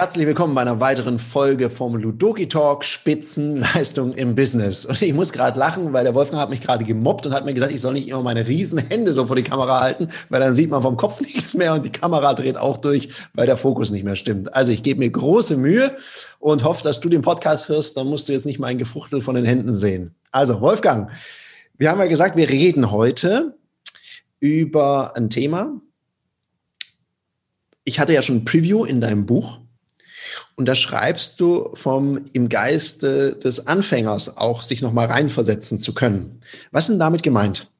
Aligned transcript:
Herzlich 0.00 0.26
willkommen 0.26 0.54
bei 0.54 0.62
einer 0.62 0.80
weiteren 0.80 1.18
Folge 1.18 1.68
vom 1.68 1.94
Ludoki 1.94 2.48
Talk 2.48 2.86
Spitzenleistung 2.86 4.14
im 4.14 4.34
Business. 4.34 4.86
Und 4.86 5.02
ich 5.02 5.12
muss 5.12 5.30
gerade 5.30 5.58
lachen, 5.58 5.92
weil 5.92 6.04
der 6.04 6.14
Wolfgang 6.14 6.40
hat 6.40 6.48
mich 6.48 6.62
gerade 6.62 6.86
gemobbt 6.86 7.26
und 7.26 7.34
hat 7.34 7.44
mir 7.44 7.52
gesagt, 7.52 7.70
ich 7.70 7.82
soll 7.82 7.92
nicht 7.92 8.08
immer 8.08 8.22
meine 8.22 8.46
riesen 8.46 8.78
Hände 8.78 9.12
so 9.12 9.26
vor 9.26 9.36
die 9.36 9.42
Kamera 9.42 9.80
halten, 9.80 10.08
weil 10.30 10.40
dann 10.40 10.54
sieht 10.54 10.70
man 10.70 10.80
vom 10.80 10.96
Kopf 10.96 11.20
nichts 11.34 11.52
mehr 11.52 11.74
und 11.74 11.84
die 11.84 11.92
Kamera 11.92 12.32
dreht 12.32 12.56
auch 12.56 12.78
durch, 12.78 13.10
weil 13.34 13.44
der 13.44 13.58
Fokus 13.58 13.90
nicht 13.90 14.02
mehr 14.02 14.16
stimmt. 14.16 14.54
Also 14.54 14.72
ich 14.72 14.82
gebe 14.82 15.00
mir 15.00 15.10
große 15.10 15.58
Mühe 15.58 15.94
und 16.38 16.64
hoffe, 16.64 16.82
dass 16.82 17.00
du 17.00 17.10
den 17.10 17.20
Podcast 17.20 17.68
hörst, 17.68 17.98
dann 17.98 18.06
musst 18.06 18.26
du 18.26 18.32
jetzt 18.32 18.46
nicht 18.46 18.58
mein 18.58 18.78
Gefuchtel 18.78 19.20
von 19.20 19.34
den 19.34 19.44
Händen 19.44 19.76
sehen. 19.76 20.14
Also 20.30 20.62
Wolfgang, 20.62 21.10
wir 21.76 21.90
haben 21.90 22.00
ja 22.00 22.06
gesagt, 22.06 22.36
wir 22.36 22.48
reden 22.48 22.90
heute 22.90 23.54
über 24.38 25.14
ein 25.14 25.28
Thema. 25.28 25.78
Ich 27.84 28.00
hatte 28.00 28.14
ja 28.14 28.22
schon 28.22 28.36
ein 28.36 28.44
Preview 28.46 28.86
in 28.86 29.02
deinem 29.02 29.26
Buch 29.26 29.58
und 30.56 30.66
da 30.66 30.74
schreibst 30.74 31.40
du 31.40 31.70
vom 31.74 32.26
im 32.32 32.48
Geiste 32.48 33.34
des 33.34 33.66
Anfängers 33.66 34.36
auch 34.36 34.62
sich 34.62 34.82
nochmal 34.82 35.06
reinversetzen 35.06 35.78
zu 35.78 35.94
können. 35.94 36.42
Was 36.70 36.84
ist 36.84 36.90
denn 36.90 36.98
damit 36.98 37.22
gemeint? 37.22 37.70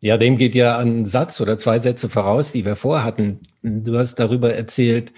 Ja, 0.00 0.18
dem 0.18 0.36
geht 0.36 0.54
ja 0.54 0.78
ein 0.78 1.06
Satz 1.06 1.40
oder 1.40 1.58
zwei 1.58 1.78
Sätze 1.78 2.08
voraus, 2.08 2.52
die 2.52 2.64
wir 2.64 2.76
vorhatten. 2.76 3.40
Du 3.62 3.98
hast 3.98 4.16
darüber 4.16 4.52
erzählt, 4.52 5.12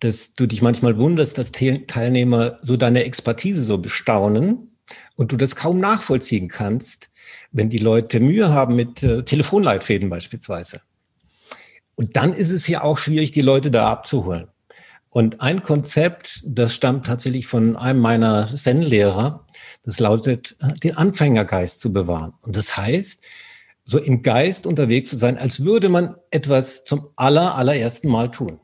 dass 0.00 0.34
du 0.34 0.46
dich 0.46 0.62
manchmal 0.62 0.98
wunderst, 0.98 1.38
dass 1.38 1.52
Teilnehmer 1.52 2.58
so 2.60 2.76
deine 2.76 3.04
Expertise 3.04 3.62
so 3.62 3.78
bestaunen 3.78 4.76
und 5.14 5.32
du 5.32 5.36
das 5.36 5.56
kaum 5.56 5.78
nachvollziehen 5.78 6.48
kannst, 6.48 7.08
wenn 7.52 7.70
die 7.70 7.78
Leute 7.78 8.20
Mühe 8.20 8.50
haben 8.50 8.76
mit 8.76 9.02
äh, 9.02 9.22
Telefonleitfäden 9.22 10.10
beispielsweise. 10.10 10.82
Und 11.94 12.16
dann 12.16 12.34
ist 12.34 12.50
es 12.50 12.68
ja 12.68 12.82
auch 12.82 12.98
schwierig, 12.98 13.30
die 13.30 13.40
Leute 13.40 13.70
da 13.70 13.90
abzuholen. 13.90 14.48
Und 15.16 15.40
ein 15.40 15.62
Konzept, 15.62 16.42
das 16.44 16.74
stammt 16.74 17.06
tatsächlich 17.06 17.46
von 17.46 17.74
einem 17.74 18.00
meiner 18.00 18.54
Zen-Lehrer, 18.54 19.46
das 19.82 19.98
lautet, 19.98 20.56
den 20.84 20.94
Anfängergeist 20.94 21.80
zu 21.80 21.90
bewahren. 21.90 22.34
Und 22.42 22.54
das 22.54 22.76
heißt, 22.76 23.22
so 23.82 23.98
im 23.98 24.20
Geist 24.20 24.66
unterwegs 24.66 25.08
zu 25.08 25.16
sein, 25.16 25.38
als 25.38 25.64
würde 25.64 25.88
man 25.88 26.16
etwas 26.30 26.84
zum 26.84 27.08
aller, 27.16 27.54
allerersten 27.54 28.10
Mal 28.10 28.30
tun. 28.30 28.60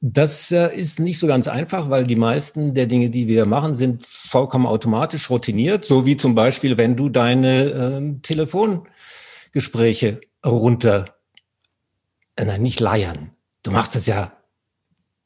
Das 0.00 0.50
äh, 0.50 0.74
ist 0.74 0.98
nicht 0.98 1.20
so 1.20 1.28
ganz 1.28 1.46
einfach, 1.46 1.90
weil 1.90 2.08
die 2.08 2.16
meisten 2.16 2.74
der 2.74 2.86
Dinge, 2.86 3.08
die 3.08 3.28
wir 3.28 3.46
machen, 3.46 3.76
sind 3.76 4.04
vollkommen 4.04 4.66
automatisch 4.66 5.30
routiniert, 5.30 5.84
so 5.84 6.06
wie 6.06 6.16
zum 6.16 6.34
Beispiel, 6.34 6.76
wenn 6.76 6.96
du 6.96 7.08
deine 7.08 7.66
äh, 7.66 8.20
Telefongespräche 8.22 10.20
runter, 10.44 11.04
äh, 12.34 12.44
nein, 12.44 12.62
nicht 12.62 12.80
leiern. 12.80 13.30
Du 13.62 13.70
machst 13.70 13.94
das 13.94 14.06
ja 14.08 14.32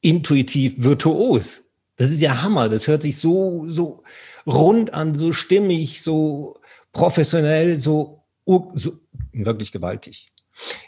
intuitiv 0.04 0.74
virtuos. 0.76 1.64
Das 1.96 2.10
ist 2.10 2.20
ja 2.20 2.42
Hammer. 2.42 2.68
Das 2.68 2.86
hört 2.86 3.02
sich 3.02 3.16
so, 3.16 3.64
so 3.68 4.02
rund 4.46 4.92
an, 4.92 5.14
so 5.14 5.32
stimmig, 5.32 6.02
so 6.02 6.58
professionell, 6.92 7.78
so, 7.78 8.22
so 8.46 8.98
wirklich 9.32 9.72
gewaltig. 9.72 10.30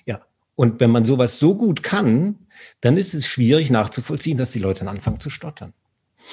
Ja. 0.05 0.21
Und 0.55 0.81
wenn 0.81 0.91
man 0.91 1.05
sowas 1.05 1.39
so 1.39 1.55
gut 1.55 1.83
kann, 1.83 2.47
dann 2.81 2.97
ist 2.97 3.15
es 3.15 3.27
schwierig 3.27 3.71
nachzuvollziehen, 3.71 4.39
dass 4.39 4.53
die 4.53 4.59
Leute 4.59 4.81
dann 4.81 4.95
anfangen 4.97 5.21
zu 5.21 5.31
stottern. 5.31 5.73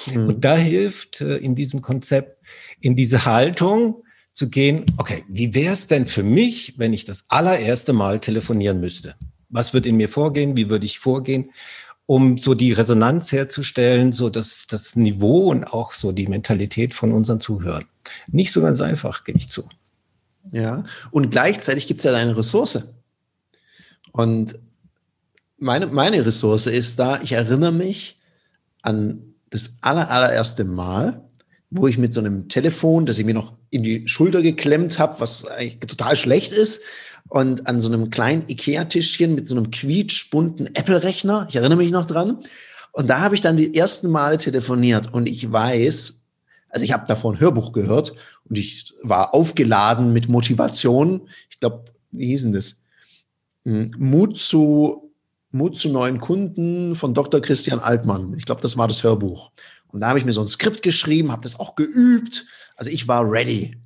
Mhm. 0.06 0.28
Und 0.28 0.44
da 0.44 0.56
hilft 0.56 1.20
äh, 1.20 1.36
in 1.36 1.54
diesem 1.54 1.82
Konzept, 1.82 2.38
in 2.80 2.96
diese 2.96 3.26
Haltung 3.26 4.02
zu 4.32 4.50
gehen, 4.50 4.84
okay, 4.96 5.24
wie 5.28 5.54
wäre 5.54 5.74
es 5.74 5.86
denn 5.86 6.06
für 6.06 6.22
mich, 6.22 6.74
wenn 6.78 6.92
ich 6.92 7.04
das 7.04 7.26
allererste 7.28 7.92
Mal 7.92 8.18
telefonieren 8.20 8.80
müsste? 8.80 9.14
Was 9.48 9.74
wird 9.74 9.86
in 9.86 9.96
mir 9.96 10.08
vorgehen? 10.08 10.56
Wie 10.56 10.70
würde 10.70 10.86
ich 10.86 10.98
vorgehen? 10.98 11.50
Um 12.06 12.36
so 12.36 12.54
die 12.54 12.72
Resonanz 12.72 13.32
herzustellen, 13.32 14.12
so 14.12 14.28
das, 14.28 14.66
das 14.68 14.96
Niveau 14.96 15.50
und 15.50 15.64
auch 15.64 15.92
so 15.92 16.12
die 16.12 16.26
Mentalität 16.26 16.94
von 16.94 17.12
unseren 17.12 17.40
Zuhörern. 17.40 17.86
Nicht 18.26 18.52
so 18.52 18.60
ganz 18.60 18.80
einfach, 18.80 19.24
gebe 19.24 19.38
ich 19.38 19.50
zu. 19.50 19.68
Ja, 20.52 20.84
und 21.10 21.30
gleichzeitig 21.30 21.86
gibt 21.86 22.00
es 22.00 22.04
ja 22.04 22.12
deine 22.12 22.36
Ressource. 22.36 22.84
Und 24.12 24.58
meine, 25.58 25.86
meine 25.86 26.24
Ressource 26.24 26.66
ist 26.66 26.98
da, 26.98 27.20
ich 27.22 27.32
erinnere 27.32 27.72
mich 27.72 28.20
an 28.82 29.34
das 29.48 29.76
aller, 29.80 30.10
allererste 30.10 30.64
Mal, 30.64 31.22
wo 31.70 31.86
ich 31.88 31.96
mit 31.96 32.12
so 32.12 32.20
einem 32.20 32.48
Telefon, 32.48 33.06
das 33.06 33.18
ich 33.18 33.24
mir 33.24 33.34
noch 33.34 33.54
in 33.70 33.82
die 33.82 34.06
Schulter 34.06 34.42
geklemmt 34.42 34.98
habe, 34.98 35.18
was 35.20 35.46
eigentlich 35.46 35.80
total 35.80 36.16
schlecht 36.16 36.52
ist, 36.52 36.82
und 37.28 37.66
an 37.66 37.80
so 37.80 37.88
einem 37.88 38.10
kleinen 38.10 38.48
Ikea-Tischchen 38.48 39.34
mit 39.34 39.48
so 39.48 39.56
einem 39.56 39.70
quietschbunten 39.70 40.74
Apple-Rechner. 40.74 41.46
Ich 41.48 41.56
erinnere 41.56 41.78
mich 41.78 41.90
noch 41.90 42.06
dran. 42.06 42.44
Und 42.92 43.08
da 43.08 43.20
habe 43.20 43.34
ich 43.34 43.40
dann 43.40 43.56
die 43.56 43.74
ersten 43.74 44.08
Male 44.08 44.38
telefoniert 44.38 45.12
und 45.12 45.28
ich 45.28 45.50
weiß, 45.50 46.22
also 46.68 46.84
ich 46.84 46.92
habe 46.92 47.06
davor 47.08 47.32
ein 47.32 47.40
Hörbuch 47.40 47.72
gehört 47.72 48.14
und 48.48 48.56
ich 48.56 48.94
war 49.02 49.34
aufgeladen 49.34 50.12
mit 50.12 50.28
Motivation. 50.28 51.28
Ich 51.50 51.58
glaube, 51.58 51.86
wie 52.12 52.26
hieß 52.26 52.42
denn 52.42 52.52
das? 52.52 52.80
Hm, 53.64 53.92
Mut 53.98 54.38
zu, 54.38 55.12
Mut 55.50 55.76
zu 55.76 55.88
neuen 55.88 56.20
Kunden 56.20 56.94
von 56.94 57.14
Dr. 57.14 57.40
Christian 57.40 57.80
Altmann. 57.80 58.34
Ich 58.36 58.44
glaube, 58.44 58.60
das 58.60 58.76
war 58.76 58.86
das 58.86 59.02
Hörbuch. 59.02 59.50
Und 59.88 60.00
da 60.00 60.08
habe 60.08 60.18
ich 60.18 60.24
mir 60.24 60.32
so 60.32 60.40
ein 60.40 60.46
Skript 60.46 60.82
geschrieben, 60.82 61.32
habe 61.32 61.42
das 61.42 61.58
auch 61.58 61.74
geübt. 61.74 62.46
Also 62.76 62.90
ich 62.90 63.08
war 63.08 63.28
ready. 63.28 63.76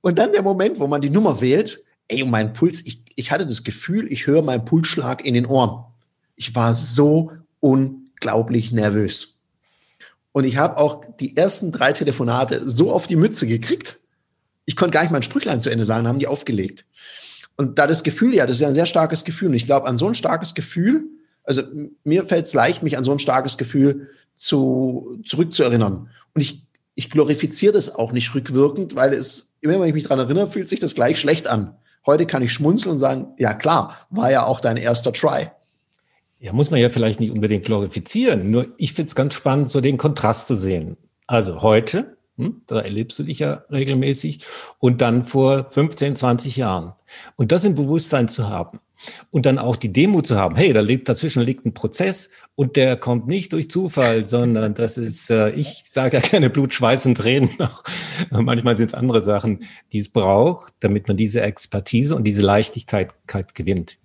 Und 0.00 0.18
dann 0.18 0.32
der 0.32 0.42
Moment, 0.42 0.78
wo 0.78 0.86
man 0.86 1.00
die 1.00 1.10
Nummer 1.10 1.40
wählt 1.40 1.80
ey, 2.08 2.24
mein 2.24 2.52
Puls, 2.52 2.84
ich, 2.84 3.02
ich 3.14 3.30
hatte 3.30 3.46
das 3.46 3.64
Gefühl, 3.64 4.10
ich 4.12 4.26
höre 4.26 4.42
meinen 4.42 4.64
Pulsschlag 4.64 5.24
in 5.24 5.34
den 5.34 5.46
Ohren. 5.46 5.84
Ich 6.36 6.54
war 6.54 6.74
so 6.74 7.32
unglaublich 7.60 8.72
nervös. 8.72 9.40
Und 10.32 10.44
ich 10.44 10.58
habe 10.58 10.76
auch 10.76 11.02
die 11.18 11.36
ersten 11.36 11.72
drei 11.72 11.92
Telefonate 11.92 12.68
so 12.68 12.92
auf 12.92 13.06
die 13.06 13.16
Mütze 13.16 13.46
gekriegt. 13.46 13.98
Ich 14.66 14.76
konnte 14.76 14.92
gar 14.92 15.02
nicht 15.02 15.12
mein 15.12 15.22
Sprüchlein 15.22 15.60
zu 15.60 15.70
Ende 15.70 15.84
sagen, 15.84 16.06
haben 16.06 16.18
die 16.18 16.26
aufgelegt. 16.26 16.84
Und 17.56 17.78
da 17.78 17.86
das 17.86 18.02
Gefühl, 18.02 18.34
ja, 18.34 18.44
das 18.44 18.56
ist 18.56 18.60
ja 18.60 18.68
ein 18.68 18.74
sehr 18.74 18.86
starkes 18.86 19.24
Gefühl. 19.24 19.48
Und 19.48 19.54
ich 19.54 19.64
glaube, 19.64 19.86
an 19.86 19.96
so 19.96 20.06
ein 20.06 20.14
starkes 20.14 20.54
Gefühl, 20.54 21.04
also 21.42 21.62
mir 22.04 22.26
fällt 22.26 22.46
es 22.46 22.54
leicht, 22.54 22.82
mich 22.82 22.98
an 22.98 23.04
so 23.04 23.12
ein 23.12 23.18
starkes 23.18 23.56
Gefühl 23.56 24.10
zu, 24.36 25.22
zurückzuerinnern. 25.24 26.10
Und 26.34 26.40
ich, 26.40 26.66
ich 26.94 27.08
glorifiziere 27.08 27.72
das 27.72 27.94
auch 27.94 28.12
nicht 28.12 28.34
rückwirkend, 28.34 28.94
weil 28.94 29.14
es, 29.14 29.54
immer 29.62 29.80
wenn 29.80 29.88
ich 29.88 29.94
mich 29.94 30.04
daran 30.04 30.18
erinnere, 30.18 30.48
fühlt 30.48 30.68
sich 30.68 30.80
das 30.80 30.94
gleich 30.94 31.18
schlecht 31.18 31.46
an. 31.46 31.76
Heute 32.06 32.26
kann 32.26 32.42
ich 32.42 32.52
schmunzeln 32.52 32.92
und 32.92 32.98
sagen, 32.98 33.34
ja 33.36 33.52
klar, 33.52 33.96
war 34.10 34.30
ja 34.30 34.46
auch 34.46 34.60
dein 34.60 34.76
erster 34.76 35.12
Try. 35.12 35.50
Ja, 36.38 36.52
muss 36.52 36.70
man 36.70 36.80
ja 36.80 36.90
vielleicht 36.90 37.18
nicht 37.18 37.32
unbedingt 37.32 37.64
glorifizieren. 37.64 38.50
Nur 38.50 38.66
ich 38.78 38.92
finde 38.92 39.08
es 39.08 39.14
ganz 39.14 39.34
spannend, 39.34 39.70
so 39.70 39.80
den 39.80 39.96
Kontrast 39.96 40.46
zu 40.46 40.54
sehen. 40.54 40.96
Also 41.26 41.62
heute, 41.62 42.15
da 42.66 42.80
erlebst 42.80 43.18
du 43.18 43.22
dich 43.22 43.38
ja 43.38 43.64
regelmäßig, 43.70 44.40
und 44.78 45.00
dann 45.00 45.24
vor 45.24 45.66
15, 45.70 46.16
20 46.16 46.56
Jahren. 46.56 46.92
Und 47.36 47.52
das 47.52 47.64
im 47.64 47.74
Bewusstsein 47.74 48.28
zu 48.28 48.48
haben. 48.48 48.80
Und 49.30 49.46
dann 49.46 49.58
auch 49.58 49.76
die 49.76 49.92
Demo 49.92 50.22
zu 50.22 50.36
haben, 50.36 50.56
hey, 50.56 50.72
da 50.72 50.80
liegt, 50.80 51.08
dazwischen 51.08 51.42
liegt 51.42 51.66
ein 51.66 51.74
Prozess 51.74 52.30
und 52.54 52.76
der 52.76 52.96
kommt 52.96 53.26
nicht 53.26 53.52
durch 53.52 53.70
Zufall, 53.70 54.26
sondern 54.26 54.74
das 54.74 54.96
ist, 54.96 55.30
äh, 55.30 55.50
ich 55.50 55.84
sage 55.84 56.16
ja 56.16 56.22
gerne 56.22 56.48
Blut, 56.48 56.72
Schweiß 56.72 57.04
und 57.06 57.16
Tränen. 57.16 57.50
Manchmal 58.30 58.76
sind 58.76 58.88
es 58.88 58.94
andere 58.94 59.22
Sachen, 59.22 59.64
die 59.92 59.98
es 59.98 60.08
braucht, 60.08 60.72
damit 60.80 61.08
man 61.08 61.16
diese 61.16 61.42
Expertise 61.42 62.16
und 62.16 62.24
diese 62.24 62.40
Leichtigkeit 62.40 63.14
gewinnt. 63.54 63.98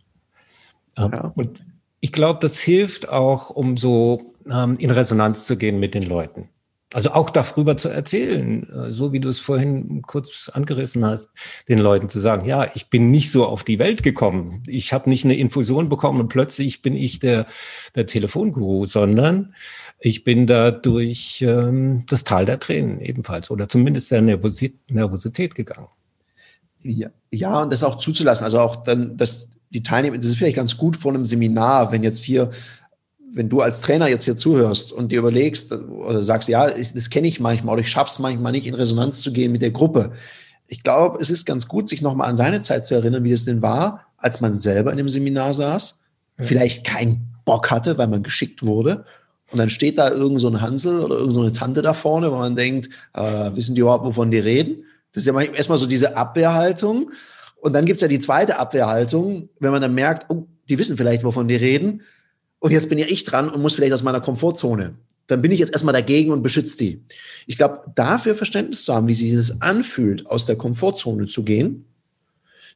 Ähm, 0.97 1.11
ja. 1.13 1.31
Und 1.35 1.63
ich 2.01 2.11
glaube, 2.11 2.39
das 2.41 2.59
hilft 2.59 3.07
auch, 3.07 3.49
um 3.49 3.77
so 3.77 4.33
ähm, 4.51 4.75
in 4.77 4.91
Resonanz 4.91 5.45
zu 5.45 5.55
gehen 5.55 5.79
mit 5.79 5.93
den 5.93 6.03
Leuten. 6.03 6.49
Also 6.93 7.11
auch 7.11 7.29
darüber 7.29 7.77
zu 7.77 7.87
erzählen, 7.87 8.67
äh, 8.69 8.91
so 8.91 9.13
wie 9.13 9.21
du 9.21 9.29
es 9.29 9.39
vorhin 9.39 10.01
kurz 10.01 10.49
angerissen 10.49 11.05
hast, 11.05 11.29
den 11.69 11.79
Leuten 11.79 12.09
zu 12.09 12.19
sagen, 12.19 12.45
ja, 12.45 12.69
ich 12.75 12.89
bin 12.89 13.11
nicht 13.11 13.31
so 13.31 13.45
auf 13.45 13.63
die 13.63 13.79
Welt 13.79 14.03
gekommen. 14.03 14.63
Ich 14.67 14.91
habe 14.91 15.09
nicht 15.09 15.23
eine 15.23 15.35
Infusion 15.35 15.87
bekommen 15.87 16.19
und 16.19 16.27
plötzlich 16.27 16.81
bin 16.81 16.95
ich 16.95 17.19
der, 17.19 17.47
der 17.95 18.07
Telefonguru, 18.07 18.85
sondern 18.85 19.55
ich 19.99 20.23
bin 20.23 20.47
da 20.47 20.71
durch 20.71 21.41
ähm, 21.47 22.03
das 22.09 22.25
Tal 22.25 22.45
der 22.45 22.59
Tränen 22.59 22.99
ebenfalls 22.99 23.51
oder 23.51 23.69
zumindest 23.69 24.11
der 24.11 24.21
Nervosität 24.21 25.55
gegangen. 25.55 25.87
Ja, 26.83 27.09
ja, 27.29 27.61
und 27.61 27.71
das 27.71 27.83
auch 27.83 27.99
zuzulassen. 27.99 28.43
Also 28.43 28.59
auch 28.59 28.83
dann, 28.83 29.15
dass 29.15 29.49
die 29.69 29.83
Teilnehmer, 29.83 30.17
das 30.17 30.25
ist 30.25 30.35
vielleicht 30.35 30.57
ganz 30.57 30.77
gut 30.77 30.97
vor 30.97 31.13
einem 31.13 31.23
Seminar, 31.23 31.91
wenn 31.91 32.03
jetzt 32.03 32.23
hier 32.23 32.51
wenn 33.33 33.49
du 33.49 33.61
als 33.61 33.81
Trainer 33.81 34.07
jetzt 34.07 34.25
hier 34.25 34.35
zuhörst 34.35 34.91
und 34.91 35.11
dir 35.11 35.19
überlegst 35.19 35.71
oder 35.71 36.23
sagst, 36.23 36.49
ja, 36.49 36.67
das 36.67 37.09
kenne 37.09 37.27
ich 37.27 37.39
manchmal 37.39 37.73
oder 37.73 37.81
ich 37.81 37.89
schaffe 37.89 38.09
es 38.11 38.19
manchmal 38.19 38.51
nicht, 38.51 38.67
in 38.67 38.73
Resonanz 38.73 39.21
zu 39.21 39.31
gehen 39.31 39.51
mit 39.51 39.61
der 39.61 39.71
Gruppe. 39.71 40.11
Ich 40.67 40.83
glaube, 40.83 41.19
es 41.21 41.29
ist 41.29 41.45
ganz 41.45 41.67
gut, 41.67 41.89
sich 41.89 42.01
nochmal 42.01 42.29
an 42.29 42.37
seine 42.37 42.59
Zeit 42.59 42.85
zu 42.85 42.93
erinnern, 42.93 43.23
wie 43.23 43.31
es 43.31 43.45
denn 43.45 43.61
war, 43.61 44.07
als 44.17 44.41
man 44.41 44.55
selber 44.55 44.91
in 44.91 44.97
dem 44.97 45.09
Seminar 45.09 45.53
saß, 45.53 45.99
ja. 46.39 46.45
vielleicht 46.45 46.85
keinen 46.85 47.27
Bock 47.45 47.71
hatte, 47.71 47.97
weil 47.97 48.07
man 48.07 48.23
geschickt 48.23 48.63
wurde. 48.63 49.05
Und 49.51 49.57
dann 49.57 49.69
steht 49.69 49.97
da 49.97 50.09
irgend 50.09 50.39
so 50.39 50.47
ein 50.47 50.61
Hansel 50.61 50.99
oder 50.99 51.17
irgend 51.17 51.33
so 51.33 51.41
eine 51.41 51.51
Tante 51.51 51.81
da 51.81 51.93
vorne, 51.93 52.31
wo 52.31 52.37
man 52.37 52.55
denkt, 52.55 52.89
äh, 53.13 53.51
wissen 53.53 53.75
die 53.75 53.81
überhaupt, 53.81 54.05
wovon 54.05 54.31
die 54.31 54.39
reden? 54.39 54.85
Das 55.13 55.25
ist 55.25 55.27
ja 55.27 55.39
erstmal 55.41 55.77
so 55.77 55.87
diese 55.87 56.15
Abwehrhaltung. 56.15 57.11
Und 57.61 57.73
dann 57.73 57.85
gibt's 57.85 58.01
ja 58.01 58.07
die 58.07 58.19
zweite 58.19 58.57
Abwehrhaltung, 58.57 59.49
wenn 59.59 59.71
man 59.71 59.81
dann 59.81 59.93
merkt, 59.93 60.27
oh, 60.29 60.47
die 60.69 60.79
wissen 60.79 60.95
vielleicht, 60.97 61.23
wovon 61.23 61.47
die 61.47 61.55
reden 61.55 62.01
und 62.61 62.71
jetzt 62.71 62.89
bin 62.89 62.99
ja 62.99 63.07
ich 63.09 63.25
dran 63.25 63.49
und 63.49 63.61
muss 63.61 63.75
vielleicht 63.75 63.93
aus 63.93 64.03
meiner 64.03 64.21
Komfortzone. 64.21 64.93
Dann 65.25 65.41
bin 65.41 65.51
ich 65.51 65.59
jetzt 65.59 65.71
erstmal 65.71 65.93
dagegen 65.93 66.31
und 66.31 66.43
beschütze 66.43 66.77
die. 66.77 67.03
Ich 67.47 67.57
glaube, 67.57 67.81
dafür 67.95 68.35
Verständnis 68.35 68.85
zu 68.85 68.93
haben, 68.93 69.07
wie 69.07 69.15
sich 69.15 69.33
das 69.33 69.61
anfühlt, 69.61 70.27
aus 70.27 70.45
der 70.45 70.55
Komfortzone 70.55 71.25
zu 71.25 71.43
gehen. 71.43 71.85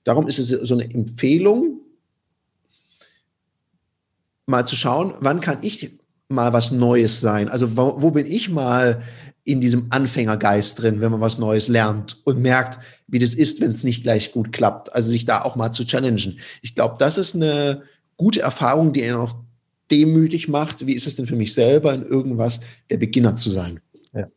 Darum 0.04 0.28
ist 0.28 0.40
es 0.40 0.50
so 0.50 0.74
eine 0.74 0.92
Empfehlung, 0.92 1.82
mal 4.48 4.66
zu 4.66 4.76
schauen, 4.76 5.14
wann 5.20 5.40
kann 5.40 5.60
ich 5.62 5.92
mal 6.30 6.52
was 6.52 6.72
Neues 6.72 7.22
sein? 7.22 7.48
Also 7.48 7.78
wo, 7.78 8.02
wo 8.02 8.10
bin 8.10 8.26
ich 8.26 8.50
mal 8.50 9.04
in 9.44 9.62
diesem 9.62 9.88
Anfängergeist 9.92 10.82
drin, 10.82 11.00
wenn 11.00 11.12
man 11.12 11.22
was 11.22 11.38
Neues 11.38 11.68
lernt 11.68 12.22
und 12.24 12.40
merkt, 12.40 12.80
wie 13.08 13.20
das 13.20 13.36
ist, 13.36 13.62
wenn 13.62 13.72
es 13.72 13.84
nicht 13.84 14.02
gleich 14.02 14.32
gut 14.32 14.52
klappt. 14.52 14.94
Also 14.94 15.12
sich 15.12 15.26
da 15.26 15.44
auch 15.44 15.56
mal 15.56 15.72
zu 15.72 15.86
challengen. 15.86 16.40
Ich 16.64 16.74
glaube, 16.74 16.96
das 16.98 17.20
ist 17.20 17.36
eine 17.36 17.84
gute 18.18 18.42
Erfahrung, 18.42 18.92
die 18.92 19.04
einen 19.04 19.18
auch 19.18 19.45
demütig 19.92 20.48
macht. 20.48 20.88
Wie 20.88 20.96
ist 20.96 21.08
es 21.08 21.16
denn 21.16 21.28
für 21.28 21.36
mich 21.36 21.54
selber, 21.54 21.94
in 21.94 22.04
irgendwas 22.04 22.62
der 22.90 22.98
Beginner 22.98 23.36
zu 23.36 23.50
sein? 23.50 23.80
Ja. 24.14 24.28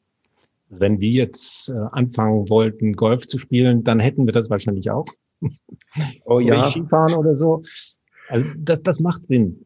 Also 0.70 0.80
wenn 0.80 1.00
wir 1.00 1.10
jetzt 1.10 1.70
äh, 1.70 1.74
anfangen 1.92 2.48
wollten, 2.48 2.94
Golf 2.94 3.26
zu 3.26 3.38
spielen, 3.38 3.84
dann 3.84 4.00
hätten 4.00 4.26
wir 4.26 4.32
das 4.32 4.50
wahrscheinlich 4.50 4.90
auch. 4.90 5.06
Oh 6.24 6.40
ja. 6.40 6.70
Skifahren 6.70 7.14
oder 7.14 7.34
so. 7.34 7.62
Also 8.28 8.46
das, 8.56 8.82
das 8.82 9.00
macht 9.00 9.26
Sinn. 9.26 9.64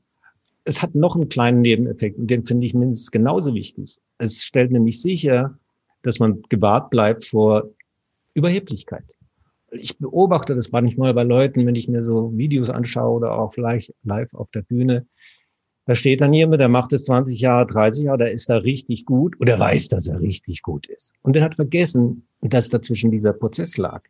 Es 0.64 0.80
hat 0.80 0.94
noch 0.94 1.16
einen 1.16 1.28
kleinen 1.28 1.60
Nebeneffekt 1.60 2.18
und 2.18 2.28
den 2.28 2.44
finde 2.44 2.66
ich 2.66 2.74
mindestens 2.74 3.10
genauso 3.10 3.54
wichtig. 3.54 3.98
Es 4.18 4.42
stellt 4.44 4.70
nämlich 4.70 5.00
sicher, 5.02 5.58
dass 6.02 6.18
man 6.18 6.42
gewahrt 6.48 6.90
bleibt 6.90 7.24
vor 7.24 7.70
Überheblichkeit. 8.34 9.04
Ich 9.72 9.96
beobachte 9.98 10.54
das 10.54 10.70
manchmal 10.70 11.14
bei 11.14 11.22
Leuten, 11.22 11.66
wenn 11.66 11.74
ich 11.74 11.88
mir 11.88 12.04
so 12.04 12.36
Videos 12.36 12.70
anschaue 12.70 13.16
oder 13.16 13.38
auch 13.38 13.52
vielleicht 13.54 13.94
live 14.04 14.32
auf 14.34 14.50
der 14.50 14.62
Bühne. 14.62 15.06
Da 15.84 15.94
steht 15.94 16.20
dann 16.20 16.32
jemand, 16.32 16.60
der 16.60 16.68
macht 16.68 16.92
es 16.92 17.04
20 17.04 17.40
Jahre, 17.40 17.66
30 17.66 18.04
Jahre, 18.04 18.18
der 18.18 18.32
ist 18.32 18.48
da 18.48 18.56
richtig 18.56 19.04
gut 19.04 19.40
oder 19.40 19.58
weiß, 19.58 19.88
dass 19.88 20.06
er 20.06 20.20
richtig 20.20 20.62
gut 20.62 20.86
ist. 20.86 21.12
Und 21.22 21.34
er 21.34 21.42
hat 21.42 21.56
vergessen, 21.56 22.26
dass 22.40 22.68
dazwischen 22.68 23.10
dieser 23.10 23.32
Prozess 23.32 23.76
lag. 23.76 24.02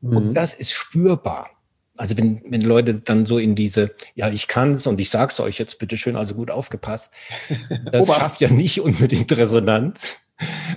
Mhm. 0.00 0.16
Und 0.16 0.34
das 0.34 0.54
ist 0.54 0.72
spürbar. 0.72 1.50
Also 1.96 2.16
wenn, 2.16 2.40
wenn 2.46 2.60
Leute 2.60 2.94
dann 2.94 3.26
so 3.26 3.38
in 3.38 3.56
diese, 3.56 3.90
ja, 4.14 4.30
ich 4.30 4.46
kann's 4.46 4.86
und 4.86 5.00
ich 5.00 5.10
sag's 5.10 5.40
euch 5.40 5.58
jetzt 5.58 5.80
bitte 5.80 5.96
schön, 5.96 6.14
also 6.14 6.34
gut 6.34 6.52
aufgepasst, 6.52 7.12
das 7.92 8.06
schafft 8.06 8.40
ja 8.40 8.48
nicht 8.48 8.80
unbedingt 8.80 9.36
Resonanz 9.36 10.18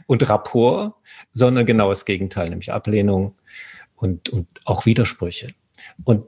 und 0.08 0.28
Rapport, 0.28 0.96
sondern 1.32 1.68
genau 1.68 1.90
das 1.90 2.06
Gegenteil, 2.06 2.50
nämlich 2.50 2.72
Ablehnung 2.72 3.36
und, 3.96 4.30
und 4.30 4.48
auch 4.66 4.88
Widersprüche. 4.88 5.50
Und 6.04 6.26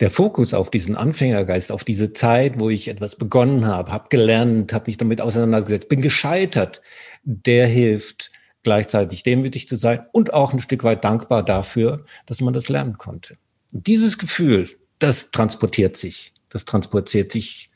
der 0.00 0.10
Fokus 0.10 0.54
auf 0.54 0.70
diesen 0.70 0.96
Anfängergeist, 0.96 1.70
auf 1.70 1.84
diese 1.84 2.12
Zeit, 2.12 2.58
wo 2.58 2.68
ich 2.68 2.88
etwas 2.88 3.16
begonnen 3.16 3.66
habe, 3.66 3.92
habe 3.92 4.08
gelernt, 4.08 4.72
habe 4.72 4.84
mich 4.86 4.96
damit 4.96 5.20
auseinandergesetzt, 5.20 5.88
bin 5.88 6.02
gescheitert, 6.02 6.82
der 7.22 7.66
hilft 7.66 8.32
gleichzeitig 8.64 9.22
demütig 9.22 9.68
zu 9.68 9.76
sein 9.76 10.06
und 10.12 10.32
auch 10.34 10.52
ein 10.52 10.60
Stück 10.60 10.84
weit 10.84 11.04
dankbar 11.04 11.44
dafür, 11.44 12.04
dass 12.26 12.40
man 12.40 12.54
das 12.54 12.68
lernen 12.68 12.98
konnte. 12.98 13.36
Und 13.72 13.86
dieses 13.86 14.18
Gefühl, 14.18 14.70
das 14.98 15.30
transportiert 15.30 15.96
sich. 15.96 16.32
Das 16.48 16.64
transportiert 16.64 17.30
sich 17.32 17.70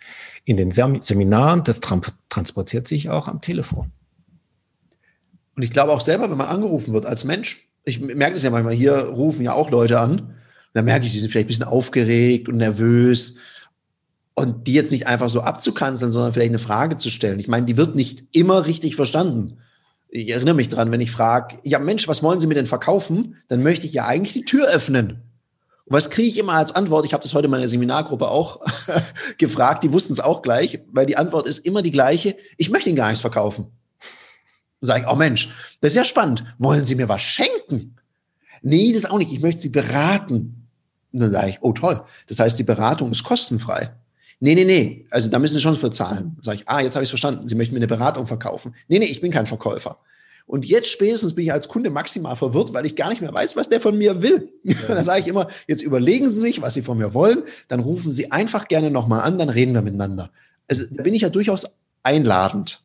in 0.44 0.56
den 0.56 0.70
Seminaren, 0.70 1.64
das 1.64 1.80
transportiert 1.80 2.88
sich 2.88 3.10
auch 3.10 3.28
am 3.28 3.40
Telefon. 3.40 3.92
Und 5.56 5.62
ich 5.62 5.72
glaube 5.72 5.92
auch 5.92 6.00
selber, 6.00 6.30
wenn 6.30 6.38
man 6.38 6.46
angerufen 6.46 6.94
wird 6.94 7.04
als 7.04 7.24
Mensch, 7.24 7.68
ich 7.84 8.00
merke 8.00 8.34
das 8.34 8.44
ja 8.44 8.50
manchmal, 8.50 8.74
hier 8.74 8.94
rufen 8.94 9.42
ja 9.42 9.52
auch 9.52 9.70
Leute 9.70 10.00
an, 10.00 10.36
da 10.78 10.82
merke 10.82 11.06
ich, 11.06 11.12
die 11.12 11.18
sind 11.18 11.30
vielleicht 11.30 11.46
ein 11.46 11.48
bisschen 11.48 11.64
aufgeregt 11.64 12.48
und 12.48 12.56
nervös. 12.56 13.34
Und 14.34 14.68
die 14.68 14.74
jetzt 14.74 14.92
nicht 14.92 15.08
einfach 15.08 15.28
so 15.28 15.40
abzukanzeln, 15.40 16.12
sondern 16.12 16.32
vielleicht 16.32 16.50
eine 16.50 16.60
Frage 16.60 16.96
zu 16.96 17.10
stellen. 17.10 17.40
Ich 17.40 17.48
meine, 17.48 17.66
die 17.66 17.76
wird 17.76 17.96
nicht 17.96 18.24
immer 18.30 18.64
richtig 18.64 18.94
verstanden. 18.94 19.58
Ich 20.08 20.30
erinnere 20.30 20.54
mich 20.54 20.68
dran, 20.68 20.92
wenn 20.92 21.00
ich 21.00 21.10
frage, 21.10 21.58
ja 21.64 21.80
Mensch, 21.80 22.06
was 22.06 22.22
wollen 22.22 22.38
Sie 22.38 22.46
mir 22.46 22.54
denn 22.54 22.68
verkaufen? 22.68 23.34
Dann 23.48 23.64
möchte 23.64 23.86
ich 23.86 23.92
ja 23.92 24.06
eigentlich 24.06 24.34
die 24.34 24.44
Tür 24.44 24.68
öffnen. 24.68 25.24
Und 25.84 25.96
was 25.96 26.10
kriege 26.10 26.28
ich 26.28 26.38
immer 26.38 26.52
als 26.52 26.72
Antwort? 26.72 27.04
Ich 27.04 27.12
habe 27.12 27.24
das 27.24 27.34
heute 27.34 27.46
in 27.46 27.50
meiner 27.50 27.66
Seminargruppe 27.66 28.28
auch 28.28 28.60
gefragt, 29.38 29.82
die 29.82 29.92
wussten 29.92 30.12
es 30.12 30.20
auch 30.20 30.42
gleich, 30.42 30.78
weil 30.92 31.06
die 31.06 31.16
Antwort 31.16 31.48
ist 31.48 31.58
immer 31.66 31.82
die 31.82 31.90
gleiche, 31.90 32.36
ich 32.56 32.70
möchte 32.70 32.88
Ihnen 32.88 32.96
gar 32.96 33.08
nichts 33.08 33.22
verkaufen. 33.22 33.72
Sage 34.80 35.02
ich, 35.02 35.08
oh 35.12 35.16
Mensch, 35.16 35.48
das 35.80 35.90
ist 35.92 35.96
ja 35.96 36.04
spannend. 36.04 36.44
Wollen 36.58 36.84
Sie 36.84 36.94
mir 36.94 37.08
was 37.08 37.22
schenken? 37.22 37.96
Nee, 38.62 38.92
das 38.92 39.06
auch 39.06 39.18
nicht. 39.18 39.32
Ich 39.32 39.40
möchte 39.40 39.60
Sie 39.62 39.68
beraten. 39.68 40.57
Und 41.18 41.24
dann 41.24 41.32
sage 41.32 41.50
ich, 41.50 41.58
oh 41.60 41.72
toll, 41.72 42.02
das 42.26 42.38
heißt, 42.38 42.58
die 42.58 42.64
Beratung 42.64 43.10
ist 43.10 43.24
kostenfrei. 43.24 43.90
Nee, 44.40 44.54
nee, 44.54 44.64
nee, 44.64 45.06
also 45.10 45.30
da 45.30 45.38
müssen 45.38 45.54
Sie 45.54 45.60
schon 45.60 45.76
für 45.76 45.90
zahlen. 45.90 46.34
Dann 46.36 46.42
sage 46.42 46.58
ich, 46.58 46.68
ah, 46.68 46.80
jetzt 46.80 46.94
habe 46.94 47.02
ich 47.02 47.08
es 47.08 47.10
verstanden. 47.10 47.48
Sie 47.48 47.56
möchten 47.56 47.74
mir 47.74 47.80
eine 47.80 47.88
Beratung 47.88 48.26
verkaufen. 48.26 48.74
Nee, 48.86 49.00
nee, 49.00 49.06
ich 49.06 49.20
bin 49.20 49.32
kein 49.32 49.46
Verkäufer. 49.46 49.98
Und 50.46 50.64
jetzt 50.64 50.90
spätestens 50.90 51.34
bin 51.34 51.44
ich 51.44 51.52
als 51.52 51.68
Kunde 51.68 51.90
maximal 51.90 52.34
verwirrt, 52.34 52.72
weil 52.72 52.86
ich 52.86 52.96
gar 52.96 53.10
nicht 53.10 53.20
mehr 53.20 53.34
weiß, 53.34 53.54
was 53.56 53.68
der 53.68 53.80
von 53.80 53.98
mir 53.98 54.22
will. 54.22 54.50
Ja. 54.62 54.74
dann 54.88 55.04
sage 55.04 55.20
ich 55.20 55.28
immer, 55.28 55.48
jetzt 55.66 55.82
überlegen 55.82 56.28
Sie 56.28 56.40
sich, 56.40 56.62
was 56.62 56.74
Sie 56.74 56.82
von 56.82 56.96
mir 56.96 57.12
wollen, 57.12 57.42
dann 57.68 57.80
rufen 57.80 58.10
Sie 58.10 58.30
einfach 58.30 58.68
gerne 58.68 58.90
nochmal 58.90 59.22
an, 59.22 59.38
dann 59.38 59.50
reden 59.50 59.74
wir 59.74 59.82
miteinander. 59.82 60.30
Also 60.68 60.84
da 60.90 61.02
bin 61.02 61.14
ich 61.14 61.22
ja 61.22 61.28
durchaus 61.30 61.66
einladend. 62.02 62.80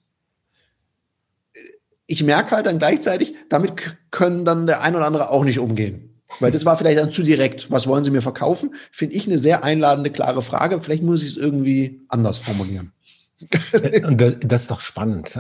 Ich 2.06 2.24
merke 2.24 2.56
halt 2.56 2.66
dann 2.66 2.80
gleichzeitig, 2.80 3.36
damit 3.48 3.96
können 4.12 4.44
dann 4.44 4.68
der 4.68 4.82
ein 4.82 4.96
oder 4.96 5.06
andere 5.06 5.30
auch 5.30 5.46
nicht 5.46 5.60
umgehen. 5.60 6.13
Weil 6.40 6.52
das 6.52 6.66
war 6.66 6.78
vielleicht 6.78 7.00
dann 7.00 7.12
zu 7.12 7.24
direkt. 7.24 7.70
Was 7.72 7.88
wollen 7.88 8.04
Sie 8.04 8.12
mir 8.12 8.22
verkaufen? 8.22 8.76
Finde 8.92 9.16
ich 9.16 9.28
eine 9.28 9.38
sehr 9.38 9.64
einladende, 9.64 10.12
klare 10.12 10.42
Frage. 10.42 10.82
Vielleicht 10.82 11.04
muss 11.04 11.24
ich 11.24 11.32
es 11.32 11.38
irgendwie 11.38 12.02
anders 12.08 12.38
formulieren. 12.38 12.92
Und 14.04 14.38
das 14.44 14.62
ist 14.62 14.72
doch 14.72 14.80
spannend, 14.80 15.38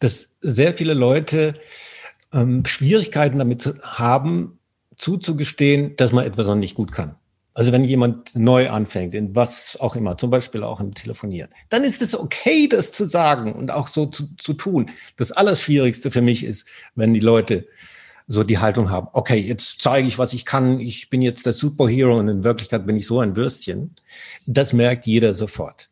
dass 0.00 0.30
sehr 0.40 0.72
viele 0.72 0.94
Leute 0.94 1.54
ähm, 2.32 2.64
Schwierigkeiten 2.66 3.38
damit 3.38 3.74
haben, 3.82 4.58
zuzugestehen, 4.96 5.96
dass 5.96 6.12
man 6.12 6.24
etwas 6.24 6.46
noch 6.46 6.56
nicht 6.56 6.74
gut 6.74 6.92
kann. 6.92 7.16
Also 7.56 7.70
wenn 7.70 7.84
jemand 7.84 8.34
neu 8.34 8.68
anfängt, 8.68 9.14
in 9.14 9.36
was 9.36 9.78
auch 9.80 9.94
immer, 9.94 10.18
zum 10.18 10.30
Beispiel 10.30 10.64
auch 10.64 10.80
im 10.80 10.92
Telefonieren, 10.92 11.50
dann 11.68 11.84
ist 11.84 12.02
es 12.02 12.18
okay, 12.18 12.68
das 12.68 12.90
zu 12.90 13.04
sagen 13.04 13.52
und 13.52 13.70
auch 13.70 13.86
so 13.86 14.06
zu, 14.06 14.34
zu 14.36 14.54
tun. 14.54 14.90
Das 15.16 15.30
Allerschwierigste 15.30 16.10
für 16.10 16.20
mich 16.20 16.44
ist, 16.44 16.66
wenn 16.96 17.14
die 17.14 17.20
Leute 17.20 17.68
so 18.26 18.42
die 18.42 18.58
Haltung 18.58 18.90
haben, 18.90 19.08
okay, 19.12 19.38
jetzt 19.38 19.82
zeige 19.82 20.08
ich, 20.08 20.18
was 20.18 20.32
ich 20.32 20.44
kann, 20.46 20.80
ich 20.80 21.10
bin 21.10 21.20
jetzt 21.22 21.44
der 21.46 21.52
Superhero 21.52 22.18
und 22.18 22.28
in 22.28 22.44
Wirklichkeit 22.44 22.86
bin 22.86 22.96
ich 22.96 23.06
so 23.06 23.20
ein 23.20 23.36
Würstchen. 23.36 23.94
Das 24.46 24.72
merkt 24.72 25.06
jeder 25.06 25.34
sofort. 25.34 25.90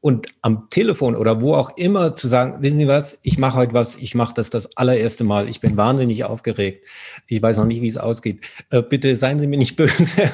Und 0.00 0.28
am 0.42 0.70
Telefon 0.70 1.16
oder 1.16 1.40
wo 1.40 1.54
auch 1.54 1.76
immer 1.76 2.14
zu 2.14 2.28
sagen, 2.28 2.62
wissen 2.62 2.78
Sie 2.78 2.86
was, 2.86 3.18
ich 3.22 3.36
mache 3.36 3.56
heute 3.56 3.72
was, 3.72 3.96
ich 3.96 4.14
mache 4.14 4.32
das 4.32 4.48
das 4.48 4.76
allererste 4.76 5.24
Mal, 5.24 5.48
ich 5.48 5.60
bin 5.60 5.76
wahnsinnig 5.76 6.22
aufgeregt, 6.24 6.86
ich 7.26 7.42
weiß 7.42 7.56
noch 7.56 7.64
nicht, 7.64 7.82
wie 7.82 7.88
es 7.88 7.98
ausgeht, 7.98 8.46
äh, 8.70 8.80
bitte 8.80 9.16
seien 9.16 9.40
Sie 9.40 9.48
mir 9.48 9.58
nicht 9.58 9.76
böse. 9.76 10.30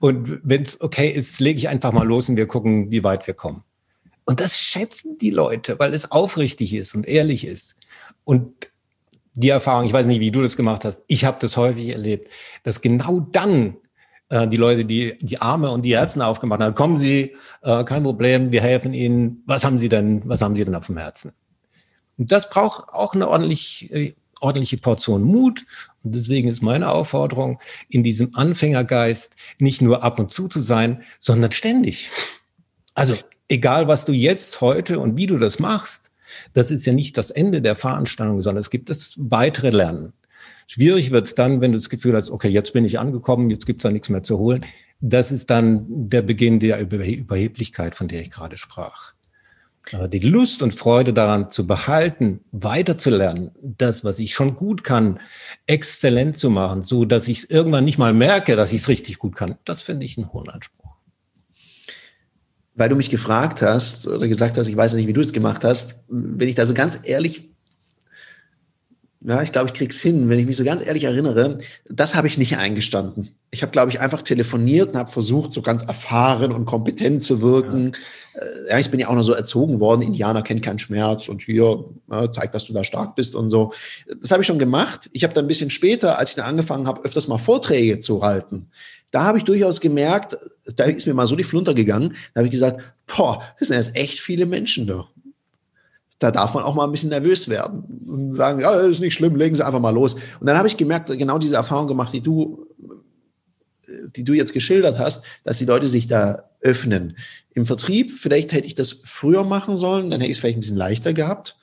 Und 0.00 0.40
wenn 0.42 0.64
es 0.64 0.80
okay 0.80 1.08
ist, 1.08 1.38
lege 1.40 1.58
ich 1.58 1.68
einfach 1.68 1.92
mal 1.92 2.06
los 2.06 2.28
und 2.28 2.36
wir 2.36 2.46
gucken, 2.46 2.90
wie 2.90 3.04
weit 3.04 3.26
wir 3.28 3.34
kommen. 3.34 3.62
Und 4.24 4.40
das 4.40 4.58
schätzen 4.58 5.18
die 5.18 5.30
Leute, 5.30 5.78
weil 5.78 5.94
es 5.94 6.10
aufrichtig 6.10 6.74
ist 6.74 6.96
und 6.96 7.06
ehrlich 7.06 7.46
ist. 7.46 7.76
Und 8.24 8.70
die 9.36 9.50
Erfahrung, 9.50 9.86
ich 9.86 9.92
weiß 9.92 10.06
nicht, 10.06 10.20
wie 10.20 10.30
du 10.30 10.42
das 10.42 10.56
gemacht 10.56 10.84
hast, 10.84 11.02
ich 11.06 11.24
habe 11.24 11.38
das 11.40 11.56
häufig 11.56 11.90
erlebt, 11.90 12.30
dass 12.62 12.80
genau 12.80 13.20
dann 13.20 13.76
äh, 14.30 14.48
die 14.48 14.56
Leute, 14.56 14.84
die 14.84 15.16
die 15.20 15.40
Arme 15.40 15.70
und 15.70 15.82
die 15.82 15.94
Herzen 15.94 16.22
aufgemacht 16.22 16.60
haben. 16.60 16.74
Kommen 16.74 16.98
Sie, 16.98 17.36
äh, 17.62 17.84
kein 17.84 18.02
Problem, 18.02 18.50
wir 18.50 18.62
helfen 18.62 18.94
Ihnen. 18.94 19.42
Was 19.46 19.64
haben 19.64 19.78
Sie 19.78 19.88
denn, 19.88 20.22
was 20.28 20.42
haben 20.42 20.56
Sie 20.56 20.64
denn 20.64 20.74
auf 20.74 20.86
dem 20.86 20.96
Herzen? 20.96 21.32
Und 22.18 22.32
das 22.32 22.48
braucht 22.48 22.88
auch 22.88 23.14
eine 23.14 23.28
ordentlich, 23.28 23.92
äh, 23.92 24.14
ordentliche 24.40 24.78
Portion 24.78 25.22
Mut. 25.22 25.66
Und 26.02 26.14
deswegen 26.14 26.48
ist 26.48 26.62
meine 26.62 26.90
Aufforderung, 26.90 27.60
in 27.88 28.02
diesem 28.02 28.34
Anfängergeist 28.34 29.36
nicht 29.58 29.82
nur 29.82 30.02
ab 30.02 30.18
und 30.18 30.32
zu 30.32 30.48
zu 30.48 30.60
sein, 30.62 31.02
sondern 31.18 31.52
ständig. 31.52 32.10
Also 32.94 33.16
egal, 33.48 33.86
was 33.86 34.06
du 34.06 34.12
jetzt, 34.12 34.60
heute 34.60 34.98
und 34.98 35.16
wie 35.16 35.26
du 35.26 35.38
das 35.38 35.58
machst, 35.58 36.10
das 36.52 36.70
ist 36.70 36.86
ja 36.86 36.92
nicht 36.92 37.16
das 37.18 37.30
Ende 37.30 37.62
der 37.62 37.74
Veranstaltung, 37.74 38.42
sondern 38.42 38.60
es 38.60 38.70
gibt 38.70 38.90
das 38.90 39.14
weitere 39.18 39.70
Lernen. 39.70 40.12
Schwierig 40.66 41.10
wird 41.10 41.28
es 41.28 41.34
dann, 41.34 41.60
wenn 41.60 41.72
du 41.72 41.78
das 41.78 41.88
Gefühl 41.88 42.16
hast, 42.16 42.30
okay, 42.30 42.48
jetzt 42.48 42.72
bin 42.72 42.84
ich 42.84 42.98
angekommen, 42.98 43.50
jetzt 43.50 43.66
gibt 43.66 43.80
es 43.80 43.82
da 43.84 43.92
nichts 43.92 44.08
mehr 44.08 44.22
zu 44.22 44.38
holen. 44.38 44.64
Das 45.00 45.30
ist 45.30 45.50
dann 45.50 45.86
der 45.88 46.22
Beginn 46.22 46.58
der 46.58 46.80
Überheblichkeit, 46.80 47.94
von 47.94 48.08
der 48.08 48.22
ich 48.22 48.30
gerade 48.30 48.56
sprach. 48.56 49.12
Aber 49.92 50.08
die 50.08 50.18
Lust 50.18 50.62
und 50.62 50.74
Freude 50.74 51.12
daran 51.12 51.50
zu 51.50 51.66
behalten, 51.66 52.40
weiterzulernen, 52.50 53.52
das, 53.62 54.02
was 54.02 54.18
ich 54.18 54.34
schon 54.34 54.56
gut 54.56 54.82
kann, 54.82 55.20
exzellent 55.66 56.38
zu 56.38 56.50
machen, 56.50 56.82
so 56.82 57.04
dass 57.04 57.28
ich 57.28 57.38
es 57.38 57.44
irgendwann 57.44 57.84
nicht 57.84 57.98
mal 57.98 58.12
merke, 58.12 58.56
dass 58.56 58.72
ich 58.72 58.80
es 58.80 58.88
richtig 58.88 59.18
gut 59.18 59.36
kann, 59.36 59.56
das 59.64 59.82
finde 59.82 60.04
ich 60.04 60.18
einen 60.18 60.32
hohen 60.32 60.48
Anspruch. 60.48 60.85
Weil 62.76 62.88
du 62.88 62.96
mich 62.96 63.10
gefragt 63.10 63.62
hast 63.62 64.06
oder 64.06 64.28
gesagt 64.28 64.56
hast, 64.58 64.68
ich 64.68 64.76
weiß 64.76 64.94
nicht, 64.94 65.06
wie 65.06 65.12
du 65.12 65.20
es 65.20 65.32
gemacht 65.32 65.64
hast, 65.64 65.96
wenn 66.08 66.48
ich 66.48 66.54
da 66.54 66.66
so 66.66 66.74
ganz 66.74 67.00
ehrlich 67.02 67.50
ja, 69.26 69.42
ich 69.42 69.50
glaube, 69.50 69.66
ich 69.66 69.74
krieg's 69.74 70.00
hin. 70.00 70.28
Wenn 70.28 70.38
ich 70.38 70.46
mich 70.46 70.56
so 70.56 70.62
ganz 70.62 70.86
ehrlich 70.86 71.02
erinnere, 71.02 71.58
das 71.88 72.14
habe 72.14 72.28
ich 72.28 72.38
nicht 72.38 72.58
eingestanden. 72.58 73.34
Ich 73.50 73.62
habe, 73.62 73.72
glaube 73.72 73.90
ich, 73.90 74.00
einfach 74.00 74.22
telefoniert 74.22 74.90
und 74.90 74.96
habe 74.96 75.10
versucht, 75.10 75.52
so 75.52 75.62
ganz 75.62 75.82
erfahren 75.82 76.52
und 76.52 76.64
kompetent 76.64 77.22
zu 77.22 77.42
wirken. 77.42 77.92
Ja. 78.36 78.70
Ja. 78.70 78.78
ich 78.78 78.88
bin 78.88 79.00
ja 79.00 79.08
auch 79.08 79.16
noch 79.16 79.24
so 79.24 79.32
erzogen 79.32 79.80
worden. 79.80 80.02
Indianer 80.02 80.42
kennen 80.42 80.60
keinen 80.60 80.78
Schmerz 80.78 81.28
und 81.28 81.42
hier 81.42 81.86
ja, 82.08 82.30
zeig, 82.30 82.52
dass 82.52 82.66
du 82.66 82.72
da 82.72 82.84
stark 82.84 83.16
bist 83.16 83.34
und 83.34 83.50
so. 83.50 83.72
Das 84.20 84.30
habe 84.30 84.42
ich 84.42 84.46
schon 84.46 84.60
gemacht. 84.60 85.10
Ich 85.10 85.24
habe 85.24 85.34
dann 85.34 85.46
ein 85.46 85.48
bisschen 85.48 85.70
später, 85.70 86.20
als 86.20 86.30
ich 86.30 86.36
dann 86.36 86.46
angefangen 86.46 86.86
habe, 86.86 87.04
öfters 87.04 87.26
mal 87.26 87.38
Vorträge 87.38 87.98
zu 87.98 88.22
halten, 88.22 88.68
da 89.10 89.24
habe 89.24 89.38
ich 89.38 89.44
durchaus 89.44 89.80
gemerkt, 89.80 90.36
da 90.74 90.84
ist 90.84 91.06
mir 91.06 91.14
mal 91.14 91.26
so 91.26 91.36
die 91.36 91.44
Flunter 91.44 91.74
gegangen, 91.74 92.16
da 92.34 92.40
habe 92.40 92.46
ich 92.46 92.52
gesagt, 92.52 92.80
boah, 93.06 93.42
das 93.58 93.68
sind 93.68 93.76
jetzt 93.76 93.96
echt 93.96 94.20
viele 94.20 94.46
Menschen 94.46 94.86
da 94.86 95.08
da 96.18 96.30
darf 96.30 96.54
man 96.54 96.64
auch 96.64 96.74
mal 96.74 96.84
ein 96.84 96.92
bisschen 96.92 97.10
nervös 97.10 97.48
werden 97.48 97.84
und 98.06 98.32
sagen, 98.32 98.60
ja, 98.60 98.72
ist 98.80 99.00
nicht 99.00 99.14
schlimm, 99.14 99.36
legen 99.36 99.54
Sie 99.54 99.64
einfach 99.64 99.80
mal 99.80 99.90
los. 99.90 100.14
Und 100.40 100.46
dann 100.46 100.56
habe 100.56 100.68
ich 100.68 100.76
gemerkt, 100.76 101.08
genau 101.08 101.38
diese 101.38 101.56
Erfahrung 101.56 101.88
gemacht, 101.88 102.12
die 102.12 102.22
du, 102.22 102.66
die 103.86 104.24
du 104.24 104.32
jetzt 104.32 104.54
geschildert 104.54 104.98
hast, 104.98 105.24
dass 105.44 105.58
die 105.58 105.66
Leute 105.66 105.86
sich 105.86 106.06
da 106.06 106.44
öffnen. 106.60 107.16
Im 107.52 107.66
Vertrieb, 107.66 108.12
vielleicht 108.12 108.52
hätte 108.52 108.66
ich 108.66 108.74
das 108.74 109.00
früher 109.04 109.44
machen 109.44 109.76
sollen, 109.76 110.10
dann 110.10 110.20
hätte 110.20 110.30
ich 110.30 110.38
es 110.38 110.40
vielleicht 110.40 110.56
ein 110.56 110.60
bisschen 110.60 110.76
leichter 110.76 111.12
gehabt. 111.12 111.56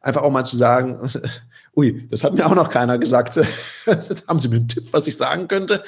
Einfach 0.00 0.22
auch 0.22 0.30
mal 0.30 0.44
zu 0.44 0.56
sagen, 0.56 0.98
ui, 1.76 2.08
das 2.08 2.24
hat 2.24 2.34
mir 2.34 2.46
auch 2.46 2.54
noch 2.54 2.70
keiner 2.70 2.98
gesagt. 2.98 3.36
haben 4.26 4.40
Sie 4.40 4.48
mir 4.48 4.56
einen 4.56 4.68
Tipp, 4.68 4.88
was 4.90 5.06
ich 5.06 5.16
sagen 5.16 5.46
könnte? 5.46 5.84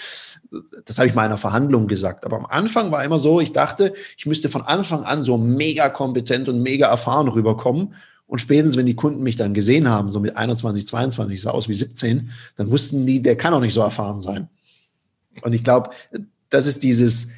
Das 0.85 0.99
habe 0.99 1.09
ich 1.09 1.15
mal 1.15 1.23
in 1.23 1.31
einer 1.31 1.39
Verhandlung 1.39 1.87
gesagt. 1.87 2.25
Aber 2.25 2.37
am 2.37 2.47
Anfang 2.47 2.91
war 2.91 3.05
immer 3.05 3.19
so, 3.19 3.41
ich 3.41 3.53
dachte, 3.53 3.95
ich 4.17 4.27
müsste 4.27 4.49
von 4.49 4.63
Anfang 4.63 5.05
an 5.05 5.25
so 5.25 5.39
mega 5.39 5.89
kompetent 5.89 6.49
und 6.49 6.63
mega 6.63 6.89
erfahren 6.89 7.29
rüberkommen. 7.29 7.95
Und 8.27 8.39
spätestens, 8.39 8.77
wenn 8.77 8.87
die 8.87 8.97
Kunden 8.97 9.23
mich 9.23 9.37
dann 9.37 9.55
gesehen 9.55 9.89
haben, 9.89 10.11
so 10.11 10.21
mit 10.21 10.37
21, 10.37 10.87
22, 10.87 11.41
sah 11.41 11.51
aus 11.51 11.69
wie 11.69 11.75
17, 11.75 12.31
dann 12.57 12.71
wussten 12.71 13.07
die, 13.07 13.21
der 13.21 13.37
kann 13.37 13.53
auch 13.55 13.61
nicht 13.61 13.75
so 13.75 13.81
erfahren 13.81 14.21
sein. 14.21 14.49
Und 15.43 15.53
ich 15.53 15.65
glaube, 15.65 15.91
das 16.51 16.67
ist 16.67 16.83
dieses, 16.83 17.27
äh, 17.27 17.31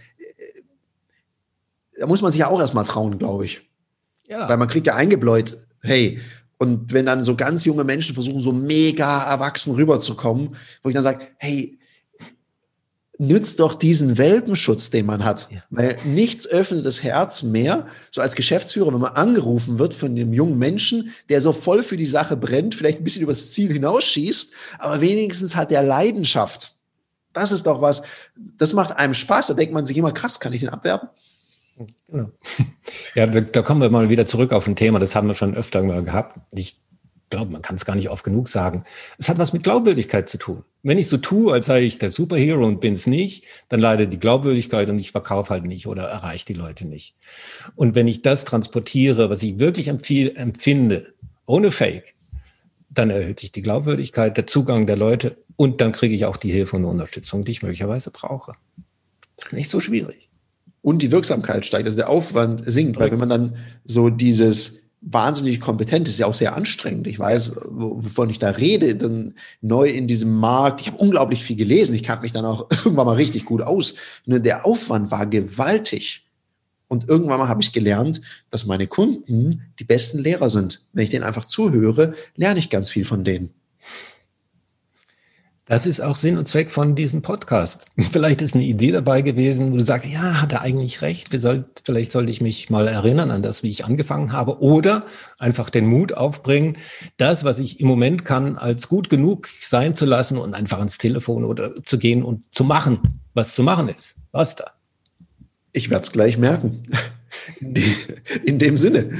da 1.99 2.07
muss 2.07 2.23
man 2.23 2.33
sich 2.33 2.41
ja 2.41 2.49
auch 2.49 2.61
erstmal 2.61 2.85
trauen, 2.85 3.19
glaube 3.19 3.45
ich. 3.45 3.63
Ja. 4.29 4.49
Weil 4.49 4.57
man 4.57 4.69
kriegt 4.69 4.87
ja 4.87 4.95
eingebläut, 4.95 5.59
hey, 5.81 6.21
und 6.59 6.93
wenn 6.93 7.07
dann 7.07 7.23
so 7.23 7.37
ganz 7.37 7.65
junge 7.65 7.85
Menschen 7.85 8.15
versuchen, 8.15 8.41
so 8.41 8.53
mega 8.53 9.25
erwachsen 9.25 9.75
rüberzukommen, 9.75 10.57
wo 10.83 10.89
ich 10.89 10.95
dann 10.95 11.03
sage, 11.03 11.27
hey, 11.39 11.79
nützt 13.19 13.61
doch 13.61 13.75
diesen 13.75 14.19
Welpenschutz, 14.19 14.91
den 14.91 15.07
man 15.07 15.25
hat. 15.25 15.49
Ja. 15.51 15.63
Weil 15.71 15.99
nichts 16.05 16.47
öffnet 16.47 16.85
das 16.85 17.03
Herz 17.03 17.43
mehr, 17.43 17.87
so 18.11 18.21
als 18.21 18.35
Geschäftsführer, 18.35 18.93
wenn 18.93 19.01
man 19.01 19.13
angerufen 19.13 19.79
wird 19.79 19.95
von 19.95 20.17
dem 20.17 20.33
jungen 20.33 20.59
Menschen, 20.59 21.15
der 21.29 21.41
so 21.41 21.53
voll 21.53 21.83
für 21.83 21.97
die 21.97 22.07
Sache 22.07 22.37
brennt, 22.37 22.75
vielleicht 22.75 22.99
ein 22.99 23.05
bisschen 23.05 23.23
übers 23.23 23.53
Ziel 23.53 23.73
hinausschießt, 23.73 24.53
aber 24.79 25.01
wenigstens 25.01 25.57
hat 25.57 25.71
der 25.71 25.83
Leidenschaft. 25.83 26.75
Das 27.33 27.53
ist 27.53 27.67
doch 27.67 27.81
was, 27.81 28.03
das 28.37 28.73
macht 28.75 28.97
einem 28.97 29.15
Spaß. 29.15 29.49
Da 29.49 29.55
denkt 29.55 29.75
man 29.75 29.85
sich 29.85 29.97
immer, 29.97 30.13
krass, 30.13 30.41
kann 30.41 30.53
ich 30.53 30.61
den 30.61 30.71
abwerben? 30.71 31.09
Genau. 32.09 32.31
Ja, 33.15 33.27
da, 33.27 33.41
da 33.41 33.63
kommen 33.63 33.81
wir 33.81 33.91
mal 33.91 34.09
wieder 34.09 34.27
zurück 34.27 34.53
auf 34.53 34.67
ein 34.67 34.77
Thema, 34.77 34.99
das 34.99 35.15
haben 35.15 35.29
wir 35.29 35.35
schon 35.35 35.55
öfter 35.55 35.83
mal 35.83 36.03
gehabt. 36.03 36.39
Ich 36.51 36.81
glaube, 37.35 37.53
man 37.53 37.63
kann 37.63 37.77
es 37.77 37.85
gar 37.85 37.97
nicht 37.97 38.11
oft 38.11 38.25
genug 38.25 38.49
sagen. 38.49 38.85
Es 39.19 39.29
hat 39.29 39.39
was 39.39 39.53
mit 39.53 39.63
Glaubwürdigkeit 39.63 40.29
zu 40.29 40.39
tun. 40.39 40.65
Wenn 40.83 40.99
ich 40.99 41.09
so 41.09 41.17
tue, 41.17 41.53
als 41.53 41.67
sei 41.67 41.83
ich 41.83 41.99
der 41.99 42.11
Superhero 42.11 42.67
und 42.67 42.81
bin 42.81 42.95
es 42.95 43.07
nicht, 43.07 43.45
dann 43.69 43.81
leidet 43.81 44.13
die 44.13 44.19
Glaubwürdigkeit 44.19 44.89
und 44.89 44.99
ich 44.99 45.13
verkaufe 45.13 45.51
halt 45.51 45.65
nicht 45.65 45.87
oder 45.87 46.05
erreiche 46.05 46.47
die 46.47 46.55
Leute 46.55 46.87
nicht. 46.87 47.17
Und 47.75 47.95
wenn 47.95 48.09
ich 48.09 48.23
das 48.23 48.45
transportiere, 48.45 49.31
was 49.31 49.43
ich 49.43 49.59
wirklich 49.59 49.89
empfinde, 49.89 51.15
ohne 51.47 51.71
Fake, 51.71 52.15
dann 52.91 53.11
erhöht 53.11 53.41
sich 53.41 53.53
die 53.53 53.63
Glaubwürdigkeit, 53.63 54.37
der 54.37 54.47
Zugang 54.47 54.87
der 54.87 54.97
Leute 54.97 55.37
und 55.57 55.81
dann 55.81 55.93
kriege 55.93 56.15
ich 56.15 56.25
auch 56.25 56.37
die 56.37 56.53
Hilfe 56.53 56.77
und 56.77 56.85
Unterstützung, 56.85 57.45
die 57.45 57.53
ich 57.53 57.63
möglicherweise 57.63 58.11
brauche. 58.11 58.55
Das 59.37 59.47
ist 59.47 59.53
nicht 59.53 59.71
so 59.71 59.81
schwierig. 59.81 60.31
Und 60.83 61.01
die 61.01 61.11
Wirksamkeit 61.11 61.65
steigt, 61.67 61.87
also 61.87 61.97
der 61.97 62.11
Aufwand 62.11 62.63
sinkt, 62.67 63.01
weil 63.01 63.11
wenn 63.11 63.19
man 63.19 63.31
dann 63.31 63.57
so 63.85 64.11
dieses 64.11 64.84
wahnsinnig 65.07 65.61
kompetent, 65.61 66.09
ist 66.09 66.19
ja 66.19 66.27
auch 66.27 66.35
sehr 66.35 66.57
anstrengend. 66.57 67.07
Ich 67.07 67.19
weiß, 67.19 67.53
wovon 67.67 68.31
ich 68.31 68.39
da 68.39 68.51
rede, 68.51 68.97
dann 68.97 69.35
neu 69.61 69.89
in 69.89 70.07
diesem 70.07 70.35
Markt. 70.39 70.81
Ich 70.81 70.87
habe 70.87 70.97
unglaublich 70.97 71.45
viel 71.45 71.57
gelesen. 71.57 71.95
Ich 71.95 72.03
kannte 72.03 72.23
mich 72.23 72.33
dann 72.33 72.45
auch 72.45 72.69
irgendwann 72.85 73.07
mal 73.07 73.17
richtig 73.17 73.45
gut 73.45 73.63
aus. 73.63 73.95
Nur 74.25 74.41
der 74.41 74.67
Aufwand 74.67 75.11
war 75.11 75.27
gewaltig. 75.27 76.25
Und 76.89 77.09
irgendwann 77.09 77.39
mal 77.39 77.49
habe 77.49 77.63
ich 77.63 77.73
gelernt, 77.73 78.21
dass 78.51 78.67
meine 78.67 78.87
Kunden 78.87 79.63
die 79.79 79.85
besten 79.85 80.19
Lehrer 80.19 80.51
sind. 80.51 80.83
Wenn 80.93 81.05
ich 81.05 81.11
denen 81.11 81.25
einfach 81.25 81.47
zuhöre, 81.47 82.15
lerne 82.37 82.61
ich 82.61 82.71
ganz 82.71 82.91
viel 82.91 83.05
von 83.05 83.25
denen. 83.25 83.51
Das 85.67 85.87
ist 85.87 86.03
auch 86.03 86.15
Sinn 86.15 86.37
und 86.37 86.47
Zweck 86.47 86.71
von 86.71 86.95
diesem 86.95 87.23
Podcast. 87.23 87.87
Vielleicht 88.13 88.43
ist 88.43 88.55
eine 88.55 88.65
Idee 88.65 88.93
dabei 88.93 89.23
gewesen, 89.23 89.73
wo 89.73 89.79
du 89.79 89.85
sagst, 89.85 90.11
ja, 90.11 90.43
hat 90.43 90.53
er 90.53 90.61
eigentlich 90.61 91.01
recht. 91.01 91.29
Soll, 91.41 91.65
vielleicht 91.83 92.13
sollte 92.13 92.31
ich 92.31 92.43
mich 92.43 92.69
mal 92.69 92.87
erinnern 92.87 93.31
an 93.31 93.43
das, 93.43 93.63
wie 93.63 93.71
ich 93.71 93.87
angefangen 93.87 94.33
habe. 94.33 94.61
Oder 94.61 95.07
einfach 95.39 95.71
den 95.71 95.87
Mut 95.87 96.13
aufbringen, 96.13 96.77
das, 97.17 97.45
was 97.45 97.61
ich 97.61 97.81
im 97.81 97.89
Moment 97.89 98.27
kann, 98.27 98.59
als 98.59 98.89
gut 98.89 99.09
genug 99.09 99.49
sein 99.49 99.95
zu 99.95 100.05
lassen 100.05 100.37
und 100.37 100.53
einfach 100.53 100.79
ans 100.79 100.99
Telefon 100.99 101.45
oder 101.45 101.83
zu 101.83 101.99
gehen 101.99 102.23
und 102.23 102.53
zu 102.53 102.65
machen, 102.65 103.23
was 103.33 103.55
zu 103.55 103.63
machen 103.63 103.89
ist. 103.89 104.17
Was 104.33 104.57
da? 104.57 104.67
Ich 105.73 105.89
werde 105.89 106.05
es 106.05 106.13
gleich 106.13 106.37
merken. 106.37 106.87
In 108.45 108.59
dem 108.59 108.77
Sinne. 108.77 109.19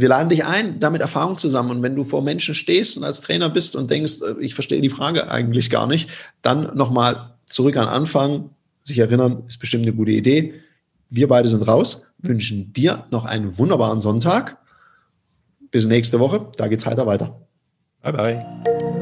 Wir 0.00 0.08
laden 0.08 0.30
dich 0.30 0.46
ein, 0.46 0.80
damit 0.80 1.02
Erfahrung 1.02 1.36
zusammen. 1.36 1.70
Und 1.70 1.82
wenn 1.82 1.94
du 1.94 2.04
vor 2.04 2.22
Menschen 2.22 2.54
stehst 2.54 2.96
und 2.96 3.04
als 3.04 3.20
Trainer 3.20 3.50
bist 3.50 3.76
und 3.76 3.90
denkst, 3.90 4.22
äh, 4.22 4.40
ich 4.40 4.54
verstehe 4.54 4.80
die 4.80 4.88
Frage 4.88 5.30
eigentlich 5.30 5.68
gar 5.68 5.86
nicht, 5.86 6.08
dann 6.40 6.74
nochmal 6.74 7.34
zurück 7.46 7.76
an 7.76 7.86
Anfang, 7.86 8.50
sich 8.82 8.98
erinnern, 8.98 9.42
ist 9.46 9.58
bestimmt 9.58 9.82
eine 9.82 9.92
gute 9.92 10.12
Idee. 10.12 10.54
Wir 11.10 11.28
beide 11.28 11.48
sind 11.48 11.66
raus, 11.68 12.06
wünschen 12.18 12.72
dir 12.72 13.04
noch 13.10 13.26
einen 13.26 13.58
wunderbaren 13.58 14.00
Sonntag. 14.00 14.56
Bis 15.70 15.86
nächste 15.86 16.18
Woche, 16.18 16.48
da 16.56 16.68
geht's 16.68 16.86
heiter 16.86 17.06
weiter. 17.06 17.38
Bye 18.02 18.12
bye. 18.12 18.99